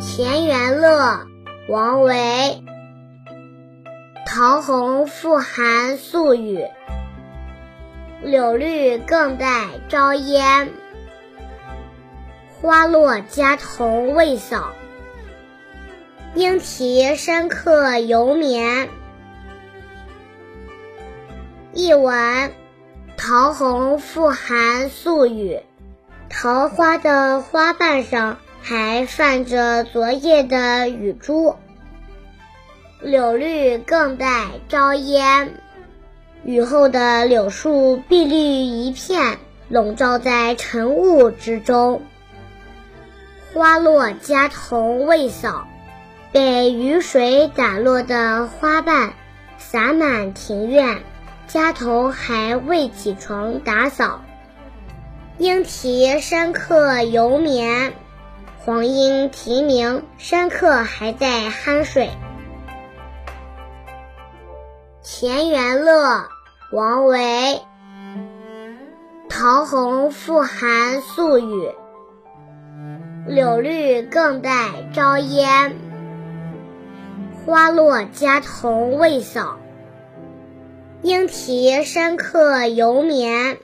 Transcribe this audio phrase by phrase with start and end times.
[0.00, 1.26] 田园乐，
[1.68, 2.62] 王维。
[4.24, 6.64] 桃红复含宿雨，
[8.22, 10.70] 柳绿更带朝烟。
[12.60, 14.72] 花落家童未扫，
[16.34, 18.88] 莺啼山客犹眠。
[21.72, 22.52] 译文：
[23.16, 25.60] 桃红复含宿雨，
[26.30, 28.38] 桃花的花瓣上
[28.68, 31.56] 还泛着昨夜的雨珠。
[33.00, 35.54] 柳绿更带朝烟，
[36.44, 39.38] 雨后的柳树碧绿一片，
[39.70, 42.02] 笼罩在晨雾之中。
[43.54, 45.66] 花落家童未扫，
[46.30, 49.14] 被雨水打落的花瓣
[49.56, 50.98] 洒满庭院，
[51.46, 54.20] 家童还未起床打扫。
[55.38, 57.94] 莺啼深客犹眠，
[58.68, 62.10] 黄莺啼鸣，山客还在酣睡。
[65.02, 66.28] 田园乐，
[66.70, 67.62] 王维。
[69.30, 71.70] 桃红复含宿雨，
[73.26, 75.74] 柳绿更带朝烟。
[77.46, 79.56] 花落家童未扫，
[81.00, 83.56] 莺啼山客犹眠。